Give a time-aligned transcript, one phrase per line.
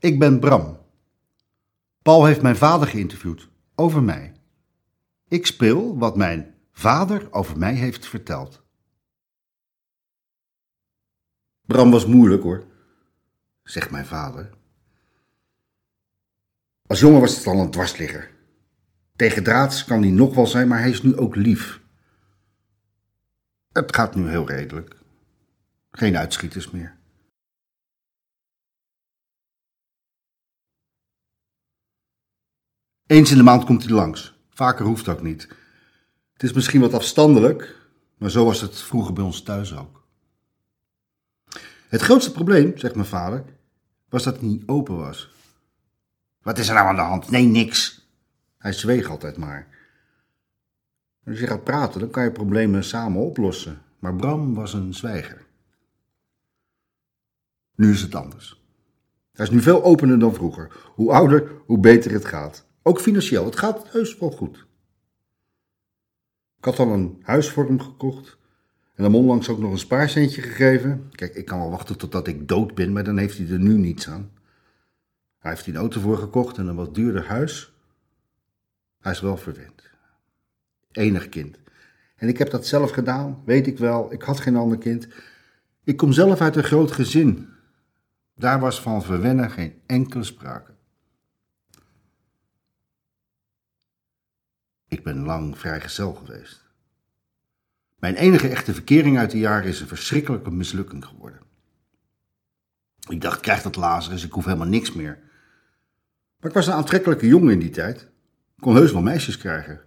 [0.00, 0.78] Ik ben Bram.
[2.02, 4.32] Paul heeft mijn vader geïnterviewd over mij.
[5.28, 8.62] Ik speel wat mijn vader over mij heeft verteld.
[11.66, 12.64] Bram was moeilijk hoor,
[13.62, 14.50] zegt mijn vader.
[16.86, 18.30] Als jongen was het al een dwarsligger.
[19.16, 21.80] Tegen draads kan hij nog wel zijn, maar hij is nu ook lief.
[23.72, 24.96] Het gaat nu heel redelijk.
[25.90, 26.99] Geen uitschieters meer.
[33.10, 34.34] Eens in de maand komt hij langs.
[34.50, 35.48] Vaker hoeft ook niet.
[36.32, 37.76] Het is misschien wat afstandelijk,
[38.18, 40.04] maar zo was het vroeger bij ons thuis ook.
[41.88, 43.44] Het grootste probleem, zegt mijn vader,
[44.08, 45.34] was dat het niet open was.
[46.42, 47.30] Wat is er nou aan de hand?
[47.30, 48.08] Nee, niks.
[48.58, 49.68] Hij zweeg altijd maar.
[51.26, 53.82] Als je gaat praten, dan kan je problemen samen oplossen.
[53.98, 55.46] Maar Bram was een zwijger.
[57.74, 58.62] Nu is het anders.
[59.32, 60.90] Hij is nu veel opener dan vroeger.
[60.94, 62.68] Hoe ouder, hoe beter het gaat.
[62.82, 63.44] Ook financieel.
[63.44, 64.66] Het gaat heus wel goed.
[66.58, 68.38] Ik had al een huis voor hem gekocht.
[68.94, 71.10] En hem onlangs ook nog een spaarcentje gegeven.
[71.10, 73.78] Kijk, ik kan wel wachten totdat ik dood ben, maar dan heeft hij er nu
[73.78, 74.30] niets aan.
[75.38, 77.72] Hij heeft een auto voor gekocht en een wat duurder huis.
[79.00, 79.90] Hij is wel verwend.
[80.92, 81.58] Enig kind.
[82.16, 84.12] En ik heb dat zelf gedaan, weet ik wel.
[84.12, 85.08] Ik had geen ander kind.
[85.84, 87.48] Ik kom zelf uit een groot gezin.
[88.34, 90.72] Daar was van verwennen geen enkele sprake.
[94.90, 96.64] Ik ben lang vrijgezel geweest.
[97.98, 101.40] Mijn enige echte verkering uit de jaren is een verschrikkelijke mislukking geworden.
[103.08, 105.18] Ik dacht, krijg dat Lazarus, ik hoef helemaal niks meer.
[106.38, 108.00] Maar ik was een aantrekkelijke jongen in die tijd.
[108.56, 109.80] Ik kon heus wel meisjes krijgen.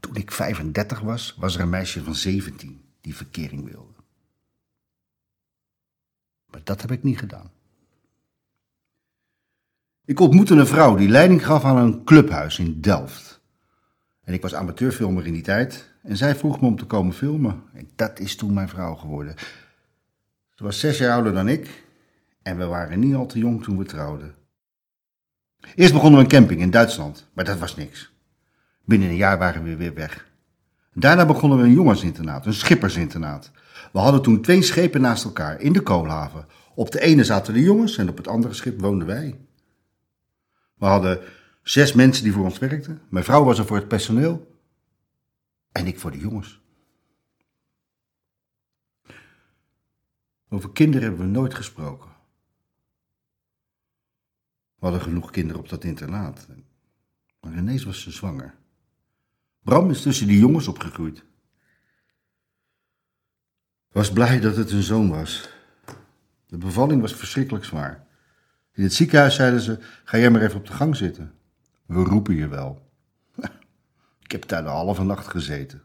[0.00, 3.94] Toen ik 35 was, was er een meisje van 17 die verkering wilde.
[6.50, 7.50] Maar dat heb ik niet gedaan.
[10.06, 13.40] Ik ontmoette een vrouw die leiding gaf aan een clubhuis in Delft.
[14.24, 17.62] En ik was amateurfilmer in die tijd en zij vroeg me om te komen filmen.
[17.72, 19.34] En dat is toen mijn vrouw geworden.
[20.54, 21.84] Ze was zes jaar ouder dan ik
[22.42, 24.34] en we waren niet al te jong toen we trouwden.
[25.74, 28.12] Eerst begonnen we een camping in Duitsland, maar dat was niks.
[28.84, 30.26] Binnen een jaar waren we weer weg.
[30.92, 33.50] Daarna begonnen we een jongensinternaat, een schippersinternaat.
[33.92, 36.46] We hadden toen twee schepen naast elkaar in de koolhaven.
[36.74, 39.38] Op de ene zaten de jongens en op het andere schip woonden wij.
[40.74, 41.22] We hadden
[41.62, 43.02] zes mensen die voor ons werkten.
[43.08, 44.58] Mijn vrouw was er voor het personeel
[45.72, 46.60] en ik voor de jongens.
[50.48, 52.10] Over kinderen hebben we nooit gesproken.
[54.74, 56.46] We hadden genoeg kinderen op dat internaat.
[57.40, 58.54] Maar ineens was ze zwanger.
[59.62, 61.24] Bram is tussen die jongens opgegroeid.
[63.92, 65.48] Was blij dat het een zoon was.
[66.46, 68.06] De bevalling was verschrikkelijk zwaar.
[68.74, 71.34] In het ziekenhuis zeiden ze: Ga jij maar even op de gang zitten.
[71.86, 72.90] We roepen je wel.
[74.24, 75.82] Ik heb daar de halve nacht gezeten.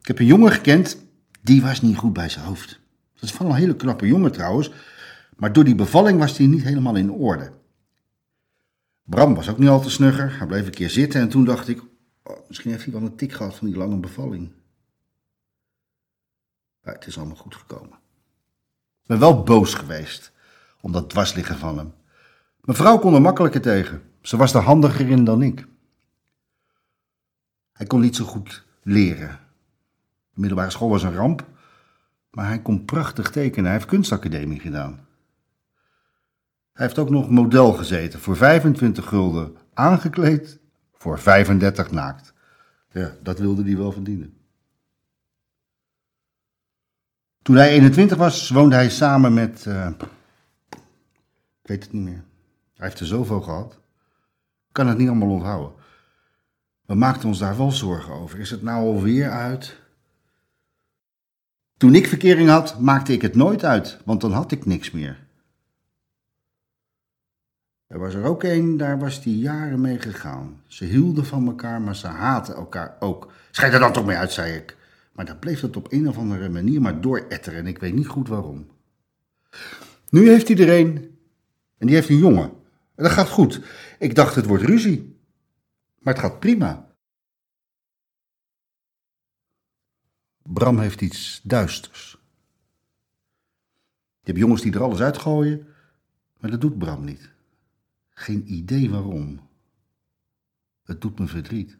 [0.00, 0.96] Ik heb een jongen gekend,
[1.42, 2.80] die was niet goed bij zijn hoofd.
[3.14, 4.70] Dat is van een hele knappe jongen trouwens,
[5.36, 7.52] maar door die bevalling was hij niet helemaal in orde.
[9.02, 10.38] Bram was ook niet al te snugger.
[10.38, 11.82] Hij bleef een keer zitten en toen dacht ik,
[12.22, 14.52] oh, misschien heeft hij wel een tik gehad van die lange bevalling.
[16.82, 17.98] Maar het is allemaal goed gekomen.
[19.02, 20.32] Ik ben wel boos geweest
[20.80, 21.92] om dat dwarsliggen van hem.
[22.60, 24.02] Mijn vrouw kon er makkelijker tegen.
[24.20, 25.66] Ze was er handiger in dan ik.
[27.72, 29.38] Hij kon niet zo goed leren.
[30.30, 31.46] De middelbare school was een ramp,
[32.30, 33.64] maar hij kon prachtig tekenen.
[33.64, 35.06] Hij heeft kunstacademie gedaan.
[36.72, 40.58] Hij heeft ook nog model gezeten, voor 25 gulden aangekleed,
[40.92, 42.32] voor 35 naakt.
[42.90, 44.36] Ja, dat wilde hij wel verdienen.
[47.42, 49.66] Toen hij 21 was, woonde hij samen met.
[49.66, 50.08] Ik
[51.68, 52.24] weet het niet meer.
[52.74, 53.78] Hij heeft er zoveel gehad.
[54.72, 55.72] Kan het niet allemaal onthouden.
[56.86, 58.38] We maakten ons daar wel zorgen over.
[58.38, 59.80] Is het nou alweer uit?
[61.76, 65.26] Toen ik verkering had, maakte ik het nooit uit, want dan had ik niks meer.
[67.86, 70.62] Er was er ook een, daar was die jaren mee gegaan.
[70.66, 73.32] Ze hielden van elkaar, maar ze haten elkaar ook.
[73.50, 74.76] Schijt er dan toch mee uit, zei ik.
[75.12, 78.06] Maar dan bleef dat op een of andere manier maar dooretteren en ik weet niet
[78.06, 78.66] goed waarom.
[80.10, 81.17] Nu heeft hij er een
[81.78, 82.50] en die heeft een jongen.
[82.94, 83.60] En dat gaat goed.
[83.98, 85.16] Ik dacht het wordt ruzie.
[85.98, 86.88] Maar het gaat prima.
[90.42, 92.18] Bram heeft iets duisters.
[94.20, 95.66] Je hebt jongens die er alles uitgooien,
[96.40, 97.30] maar dat doet Bram niet.
[98.10, 99.48] Geen idee waarom.
[100.82, 101.78] Het doet me verdriet.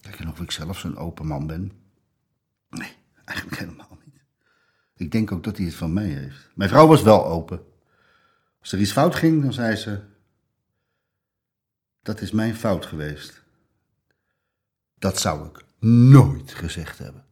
[0.00, 1.72] Kijk, en of ik zelf zo'n open man ben?
[2.68, 3.93] Nee, eigenlijk helemaal.
[4.96, 6.50] Ik denk ook dat hij het van mij heeft.
[6.54, 7.64] Mijn vrouw was wel open.
[8.60, 10.00] Als er iets fout ging, dan zei ze:
[12.02, 13.42] Dat is mijn fout geweest.
[14.98, 17.24] Dat zou ik nooit gezegd hebben.